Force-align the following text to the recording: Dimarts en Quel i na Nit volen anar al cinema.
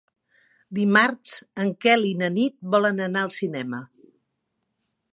Dimarts 0.77 1.35
en 1.65 1.75
Quel 1.87 2.07
i 2.13 2.15
na 2.23 2.31
Nit 2.39 2.57
volen 2.77 3.07
anar 3.09 3.25
al 3.27 3.33
cinema. 3.39 3.87